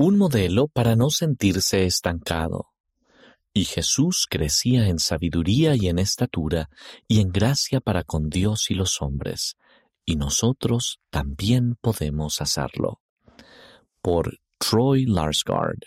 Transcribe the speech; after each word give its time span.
Un 0.00 0.16
modelo 0.16 0.68
para 0.68 0.94
no 0.94 1.10
sentirse 1.10 1.84
estancado. 1.84 2.68
Y 3.52 3.64
Jesús 3.64 4.28
crecía 4.30 4.86
en 4.86 5.00
sabiduría 5.00 5.74
y 5.74 5.88
en 5.88 5.98
estatura 5.98 6.70
y 7.08 7.20
en 7.20 7.30
gracia 7.30 7.80
para 7.80 8.04
con 8.04 8.28
Dios 8.28 8.70
y 8.70 8.74
los 8.74 9.02
hombres, 9.02 9.56
y 10.04 10.14
nosotros 10.14 11.00
también 11.10 11.74
podemos 11.80 12.40
hacerlo. 12.40 13.00
Por 14.00 14.38
Troy 14.58 15.04
Larsgaard. 15.04 15.80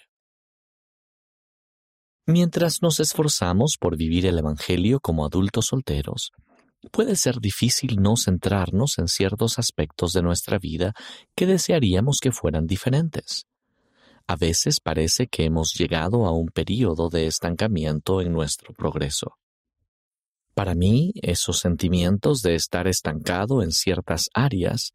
Mientras 2.26 2.82
nos 2.82 3.00
esforzamos 3.00 3.78
por 3.80 3.96
vivir 3.96 4.26
el 4.26 4.38
Evangelio 4.38 5.00
como 5.00 5.26
adultos 5.26 5.68
solteros, 5.68 6.32
puede 6.92 7.16
ser 7.16 7.40
difícil 7.40 8.02
no 8.02 8.18
centrarnos 8.18 8.98
en 8.98 9.08
ciertos 9.08 9.58
aspectos 9.58 10.12
de 10.12 10.22
nuestra 10.22 10.60
vida 10.60 10.92
que 11.34 11.46
desearíamos 11.46 12.18
que 12.22 12.34
fueran 12.34 12.68
diferentes. 12.68 13.46
A 14.28 14.36
veces 14.36 14.80
parece 14.80 15.28
que 15.28 15.46
hemos 15.46 15.74
llegado 15.74 16.26
a 16.26 16.32
un 16.32 16.48
período 16.48 17.10
de 17.10 17.28
estancamiento 17.28 18.22
en 18.22 18.32
nuestro 18.32 18.74
progreso. 18.74 19.38
Para 20.54 20.76
mí, 20.76 21.14
esos 21.22 21.60
sentimientos 21.60 22.42
de 22.42 22.56
estar 22.56 22.88
estancado 22.88 23.64
en 23.64 23.72
ciertas 23.72 24.30
áreas 24.34 24.92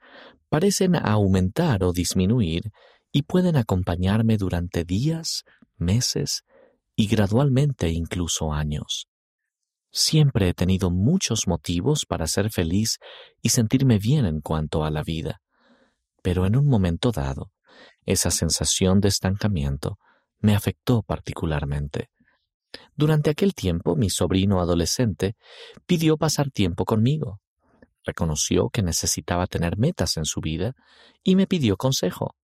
parecen 0.48 0.96
aumentar 0.96 1.82
o 1.82 1.92
disminuir 1.92 2.70
y 3.12 3.22
pueden 3.22 3.56
acompañarme 3.56 4.36
durante 4.36 4.84
días, 4.84 5.45
meses 5.76 6.45
y 6.95 7.06
gradualmente 7.06 7.90
incluso 7.90 8.52
años. 8.52 9.08
Siempre 9.90 10.50
he 10.50 10.54
tenido 10.54 10.90
muchos 10.90 11.46
motivos 11.46 12.04
para 12.06 12.26
ser 12.26 12.50
feliz 12.50 12.98
y 13.40 13.48
sentirme 13.48 13.98
bien 13.98 14.26
en 14.26 14.40
cuanto 14.40 14.84
a 14.84 14.90
la 14.90 15.02
vida, 15.02 15.40
pero 16.22 16.45
en 16.45 16.56
un 16.56 16.66
momento 16.66 17.12
dado, 17.12 17.50
esa 18.06 18.30
sensación 18.30 19.01
de 19.01 19.09
estancamiento 19.09 19.98
me 20.38 20.55
afectó 20.55 21.02
particularmente. 21.02 22.10
Durante 22.95 23.30
aquel 23.30 23.54
tiempo 23.54 23.96
mi 23.96 24.10
sobrino 24.10 24.60
adolescente 24.60 25.37
pidió 25.87 26.16
pasar 26.16 26.51
tiempo 26.51 26.85
conmigo. 26.85 27.40
Reconoció 28.04 28.68
que 28.71 28.82
necesitaba 28.82 29.46
tener 29.46 29.76
metas 29.76 30.16
en 30.16 30.24
su 30.24 30.40
vida 30.40 30.74
y 31.24 31.35
me 31.37 31.46
pidió 31.46 31.76
consejo. 31.76 32.37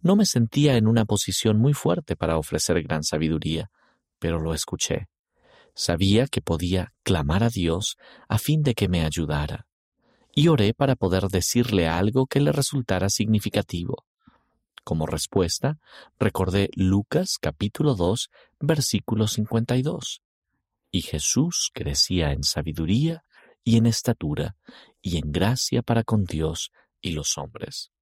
No 0.00 0.16
me 0.16 0.24
sentía 0.24 0.76
en 0.76 0.86
una 0.86 1.04
posición 1.04 1.58
muy 1.58 1.74
fuerte 1.74 2.16
para 2.16 2.38
ofrecer 2.38 2.82
gran 2.82 3.04
sabiduría, 3.04 3.70
pero 4.18 4.40
lo 4.40 4.54
escuché. 4.54 5.08
Sabía 5.74 6.26
que 6.26 6.40
podía 6.40 6.92
clamar 7.02 7.42
a 7.42 7.50
Dios 7.50 7.96
a 8.28 8.38
fin 8.38 8.62
de 8.62 8.74
que 8.74 8.88
me 8.88 9.04
ayudara, 9.04 9.66
y 10.32 10.48
oré 10.48 10.72
para 10.72 10.94
poder 10.94 11.24
decirle 11.24 11.88
algo 11.88 12.26
que 12.26 12.40
le 12.40 12.52
resultara 12.52 13.08
significativo. 13.08 14.06
Como 14.84 15.06
respuesta, 15.06 15.78
recordé 16.18 16.68
Lucas 16.74 17.38
capítulo 17.40 17.94
2, 17.94 18.30
versículo 18.60 19.26
52. 19.26 20.20
Y 20.90 21.00
Jesús 21.00 21.70
crecía 21.72 22.32
en 22.32 22.42
sabiduría 22.42 23.24
y 23.64 23.78
en 23.78 23.86
estatura 23.86 24.56
y 25.00 25.16
en 25.16 25.32
gracia 25.32 25.80
para 25.80 26.04
con 26.04 26.24
Dios 26.24 26.70
y 27.00 27.12
los 27.12 27.38
hombres. 27.38 27.92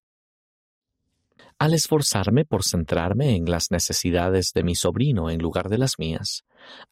Al 1.56 1.72
esforzarme 1.72 2.44
por 2.44 2.64
centrarme 2.64 3.36
en 3.36 3.48
las 3.48 3.70
necesidades 3.70 4.50
de 4.52 4.64
mi 4.64 4.74
sobrino 4.74 5.30
en 5.30 5.40
lugar 5.40 5.68
de 5.68 5.78
las 5.78 6.00
mías, 6.00 6.42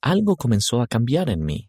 algo 0.01 0.37
comenzó 0.37 0.83
a 0.83 0.87
cambiar 0.87 1.31
en 1.31 1.45
mí. 1.45 1.69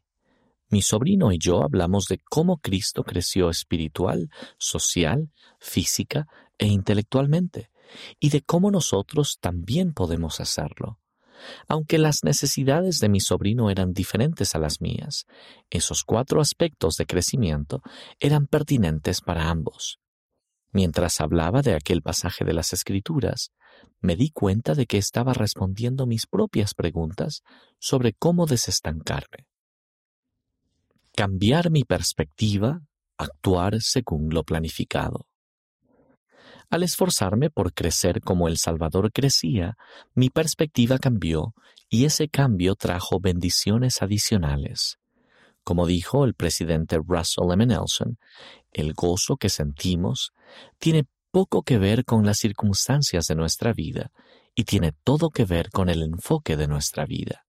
Mi 0.69 0.83
sobrino 0.83 1.31
y 1.31 1.39
yo 1.39 1.63
hablamos 1.63 2.05
de 2.05 2.19
cómo 2.29 2.57
Cristo 2.57 3.03
creció 3.03 3.49
espiritual, 3.49 4.29
social, 4.59 5.31
física 5.59 6.27
e 6.59 6.67
intelectualmente, 6.67 7.70
y 8.19 8.29
de 8.29 8.41
cómo 8.41 8.71
nosotros 8.71 9.37
también 9.39 9.93
podemos 9.93 10.39
hacerlo. 10.39 10.99
Aunque 11.67 11.97
las 11.97 12.23
necesidades 12.23 12.99
de 12.99 13.09
mi 13.09 13.19
sobrino 13.19 13.69
eran 13.69 13.93
diferentes 13.93 14.55
a 14.55 14.59
las 14.59 14.81
mías, 14.81 15.25
esos 15.69 16.03
cuatro 16.03 16.41
aspectos 16.41 16.95
de 16.97 17.05
crecimiento 17.05 17.81
eran 18.19 18.47
pertinentes 18.47 19.21
para 19.21 19.49
ambos. 19.49 19.99
Mientras 20.71 21.19
hablaba 21.19 21.61
de 21.61 21.73
aquel 21.73 22.01
pasaje 22.01 22.45
de 22.45 22.53
las 22.53 22.73
Escrituras, 22.73 23.51
me 23.99 24.15
di 24.15 24.29
cuenta 24.31 24.73
de 24.73 24.85
que 24.85 24.97
estaba 24.97 25.33
respondiendo 25.33 26.07
mis 26.07 26.27
propias 26.27 26.73
preguntas 26.73 27.41
sobre 27.79 28.13
cómo 28.13 28.45
desestancarme. 28.45 29.47
Cambiar 31.13 31.71
mi 31.71 31.83
perspectiva, 31.83 32.81
actuar 33.17 33.81
según 33.81 34.29
lo 34.33 34.43
planificado. 34.43 35.27
Al 36.71 36.83
esforzarme 36.83 37.49
por 37.49 37.73
crecer 37.73 38.21
como 38.21 38.47
el 38.47 38.57
Salvador 38.57 39.11
crecía, 39.11 39.75
mi 40.15 40.29
perspectiva 40.29 40.99
cambió 40.99 41.53
y 41.89 42.05
ese 42.05 42.29
cambio 42.29 42.75
trajo 42.75 43.19
bendiciones 43.19 44.01
adicionales. 44.01 44.97
Como 45.65 45.85
dijo 45.85 46.23
el 46.23 46.33
presidente 46.33 46.97
Russell 47.05 47.51
M. 47.51 47.65
Nelson, 47.65 48.17
el 48.71 48.93
gozo 48.93 49.35
que 49.35 49.49
sentimos 49.49 50.31
tiene 50.79 51.03
poco 51.31 51.63
que 51.63 51.77
ver 51.77 52.05
con 52.05 52.25
las 52.25 52.37
circunstancias 52.37 53.25
de 53.25 53.35
nuestra 53.35 53.73
vida 53.73 54.09
y 54.55 54.63
tiene 54.63 54.93
todo 55.03 55.29
que 55.29 55.43
ver 55.43 55.71
con 55.71 55.89
el 55.89 56.01
enfoque 56.01 56.55
de 56.55 56.69
nuestra 56.69 57.05
vida. 57.05 57.45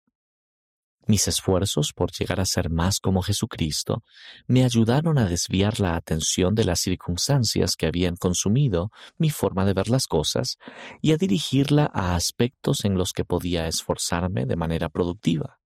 Mis 1.09 1.27
esfuerzos 1.27 1.95
por 1.95 2.13
llegar 2.13 2.39
a 2.39 2.45
ser 2.45 2.69
más 2.69 3.01
como 3.01 3.23
Jesucristo 3.23 4.05
me 4.47 4.63
ayudaron 4.63 5.19
a 5.19 5.25
desviar 5.25 5.81
la 5.81 5.97
atención 5.97 6.55
de 6.55 6.65
las 6.65 6.81
circunstancias 6.81 7.77
que 7.77 7.87
habían 7.87 8.15
consumido 8.15 8.91
mi 9.17 9.31
forma 9.31 9.65
de 9.65 9.73
ver 9.73 9.89
las 9.89 10.07
cosas 10.07 10.59
y 11.01 11.13
a 11.13 11.17
dirigirla 11.17 11.91
a 11.93 12.15
aspectos 12.15 12.85
en 12.85 12.99
los 12.99 13.13
que 13.13 13.25
podía 13.25 13.67
esforzarme 13.67 14.45
de 14.45 14.57
manera 14.57 14.91
productiva 14.91 15.59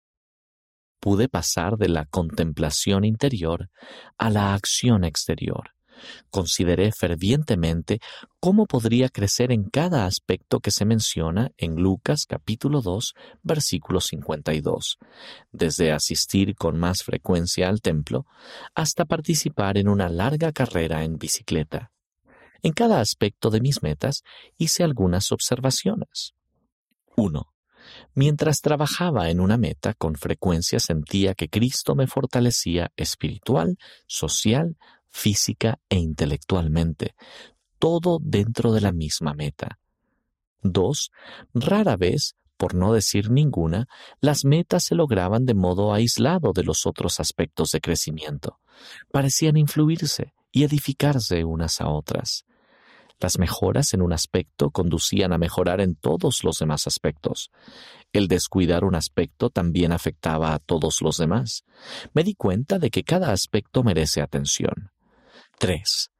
pude 1.00 1.30
pasar 1.30 1.78
de 1.78 1.88
la 1.88 2.04
contemplación 2.04 3.06
interior 3.06 3.70
a 4.18 4.28
la 4.28 4.52
acción 4.52 5.04
exterior. 5.04 5.70
Consideré 6.30 6.92
fervientemente 6.92 8.00
cómo 8.38 8.66
podría 8.66 9.08
crecer 9.08 9.52
en 9.52 9.64
cada 9.64 10.06
aspecto 10.06 10.60
que 10.60 10.70
se 10.70 10.84
menciona 10.84 11.50
en 11.56 11.76
Lucas 11.76 12.26
capítulo 12.28 12.80
2 12.80 13.14
versículo 13.42 14.00
52, 14.00 14.98
desde 15.52 15.92
asistir 15.92 16.54
con 16.54 16.78
más 16.78 17.02
frecuencia 17.02 17.68
al 17.68 17.80
templo 17.80 18.26
hasta 18.74 19.04
participar 19.04 19.78
en 19.78 19.88
una 19.88 20.08
larga 20.08 20.52
carrera 20.52 21.04
en 21.04 21.18
bicicleta. 21.18 21.90
En 22.62 22.72
cada 22.72 23.00
aspecto 23.00 23.50
de 23.50 23.60
mis 23.60 23.82
metas 23.82 24.22
hice 24.58 24.84
algunas 24.84 25.32
observaciones. 25.32 26.34
1. 27.16 27.46
Mientras 28.14 28.60
trabajaba 28.60 29.30
en 29.30 29.40
una 29.40 29.56
meta, 29.56 29.94
con 29.94 30.14
frecuencia 30.14 30.80
sentía 30.80 31.34
que 31.34 31.48
Cristo 31.48 31.94
me 31.94 32.06
fortalecía 32.06 32.92
espiritual, 32.96 33.78
social, 34.06 34.76
física 35.10 35.78
e 35.88 35.96
intelectualmente, 35.96 37.14
todo 37.78 38.18
dentro 38.20 38.72
de 38.72 38.80
la 38.80 38.92
misma 38.92 39.34
meta. 39.34 39.78
2. 40.62 41.10
Rara 41.54 41.96
vez, 41.96 42.36
por 42.56 42.74
no 42.74 42.92
decir 42.92 43.30
ninguna, 43.30 43.88
las 44.20 44.44
metas 44.44 44.84
se 44.84 44.94
lograban 44.94 45.46
de 45.46 45.54
modo 45.54 45.94
aislado 45.94 46.52
de 46.52 46.62
los 46.62 46.86
otros 46.86 47.18
aspectos 47.18 47.70
de 47.70 47.80
crecimiento. 47.80 48.60
Parecían 49.10 49.56
influirse 49.56 50.34
y 50.52 50.64
edificarse 50.64 51.44
unas 51.44 51.80
a 51.80 51.88
otras. 51.88 52.44
Las 53.18 53.38
mejoras 53.38 53.92
en 53.92 54.00
un 54.00 54.12
aspecto 54.12 54.70
conducían 54.70 55.32
a 55.32 55.38
mejorar 55.38 55.80
en 55.80 55.94
todos 55.94 56.42
los 56.42 56.58
demás 56.58 56.86
aspectos. 56.86 57.50
El 58.12 58.28
descuidar 58.28 58.84
un 58.84 58.94
aspecto 58.94 59.50
también 59.50 59.92
afectaba 59.92 60.54
a 60.54 60.58
todos 60.58 61.02
los 61.02 61.18
demás. 61.18 61.64
Me 62.14 62.24
di 62.24 62.34
cuenta 62.34 62.78
de 62.78 62.90
que 62.90 63.04
cada 63.04 63.32
aspecto 63.32 63.82
merece 63.82 64.22
atención. 64.22 64.90
3. 65.60 66.10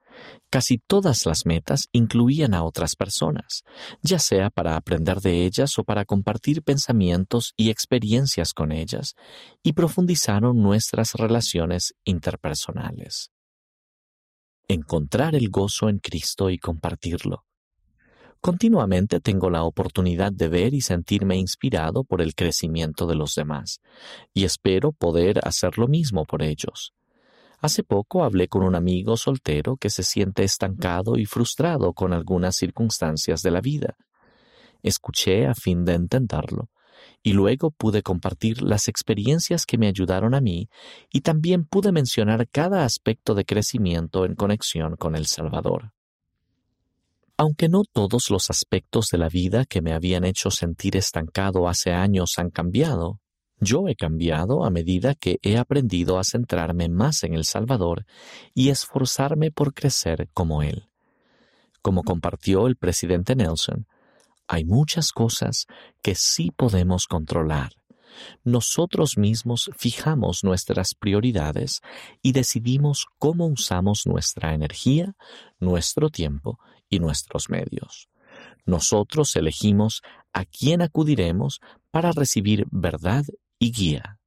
Casi 0.50 0.78
todas 0.78 1.26
las 1.26 1.46
metas 1.46 1.88
incluían 1.92 2.54
a 2.54 2.62
otras 2.62 2.94
personas, 2.94 3.62
ya 4.02 4.18
sea 4.18 4.50
para 4.50 4.76
aprender 4.76 5.20
de 5.20 5.47
ellas 5.47 5.78
o 5.78 5.84
para 5.84 6.04
compartir 6.04 6.62
pensamientos 6.62 7.54
y 7.56 7.70
experiencias 7.70 8.53
con 8.53 8.70
ellas, 8.70 9.15
y 9.65 9.72
profundizaron 9.72 10.62
nuestras 10.62 11.15
relaciones 11.15 11.94
interpersonales 12.04 13.32
encontrar 14.72 15.34
el 15.34 15.50
gozo 15.50 15.88
en 15.88 15.98
Cristo 15.98 16.48
y 16.48 16.59
compartirlo. 16.59 17.44
Continuamente 18.41 19.20
tengo 19.20 19.50
la 19.50 19.65
oportunidad 19.65 20.32
de 20.32 20.48
ver 20.48 20.72
y 20.74 20.80
sentirme 20.80 21.36
inspirado 21.36 22.04
por 22.04 22.22
el 22.22 22.34
crecimiento 22.34 23.06
de 23.06 23.15
los 23.15 23.34
demás, 23.34 23.80
y 24.32 24.44
espero 24.44 24.92
poder 24.92 25.41
hacer 25.47 25.76
lo 25.76 25.88
mismo 25.88 26.24
por 26.24 26.42
ellos. 26.42 26.94
Hace 27.60 27.83
poco 27.83 28.24
hablé 28.24 28.48
con 28.48 28.62
un 28.62 28.74
amigo 28.74 29.18
soltero 29.18 29.77
que 29.77 29.91
se 29.91 30.03
siente 30.03 30.45
estancado 30.45 31.16
y 31.18 31.27
frustrado 31.27 31.92
con 31.92 32.15
algunas 32.15 32.57
circunstancias 32.57 33.42
de 33.42 33.51
la 33.51 33.60
vida. 33.60 33.97
Escuché 34.83 35.47
a 35.47 35.54
fin 35.54 35.84
de 35.84 35.92
entenderlo 35.92 36.71
y 37.22 37.34
luego 37.34 37.71
pude 37.71 38.03
compartir 38.03 38.62
las 38.62 38.89
experiencias 38.89 39.66
que 39.66 39.77
me 39.77 39.89
ayudaron 39.89 40.34
a 40.34 40.41
mí 40.41 40.71
y 41.12 41.21
también 41.21 41.66
pude 41.66 41.92
mencionar 41.92 42.48
cada 42.48 42.84
aspecto 42.84 43.34
de 43.34 43.45
crecimiento 43.45 44.24
en 44.24 44.36
conexión 44.36 44.97
con 44.97 45.15
el 45.15 45.27
Salvador. 45.27 45.92
Aunque 47.36 47.68
no 47.68 47.83
todos 47.91 48.30
los 48.30 48.51
aspectos 48.51 49.09
de 49.13 49.18
la 49.18 49.28
vida 49.28 49.65
que 49.66 49.83
me 49.83 49.92
habían 49.92 50.24
hecho 50.24 50.51
sentir 50.51 50.97
estancado 50.97 51.68
hace 51.68 51.92
años 51.92 52.39
han 52.39 52.51
cambiado, 52.51 53.21
yo 53.60 53.89
he 53.89 53.95
cambiado 53.95 54.65
a 54.65 54.71
medida 54.71 55.15
que 55.15 55.39
he 55.42 55.57
aprendido 55.57 56.18
a 56.18 56.24
centrarme 56.24 56.89
más 56.89 57.22
en 57.24 57.34
el 57.34 57.45
Salvador 57.45 58.07
y 58.54 58.71
esforzarme 58.71 59.51
por 59.51 59.74
crecer 59.74 60.28
como 60.33 60.62
Él. 60.62 60.89
Como 61.83 62.03
compartió 62.03 62.66
el 62.66 62.77
presidente 62.77 63.36
Nelson, 63.36 63.86
hay 64.48 64.65
muchas 64.65 65.12
cosas 65.12 65.66
que 66.03 66.15
sí 66.15 66.51
podemos 66.51 67.07
controlar. 67.07 67.72
Nosotros 68.45 69.16
mismos 69.16 69.71
fijamos 69.77 70.42
nuestras 70.42 70.95
prioridades 70.95 71.80
y 72.22 72.33
decidimos 72.33 73.06
cómo 73.18 73.47
usamos 73.47 74.03
nuestra 74.06 74.54
energía, 74.54 75.15
nuestro 75.59 76.10
tiempo 76.10 76.59
y 76.89 76.98
nuestros 76.98 77.48
medios. 77.48 78.09
Nosotros 78.66 79.34
elegimos 79.36 80.03
a 80.33 80.45
quién 80.45 80.83
acudiremos 80.83 81.60
para 81.91 82.13
recibir 82.13 82.66
verdad 82.71 83.24
y 83.60 83.71
guía 83.71 84.21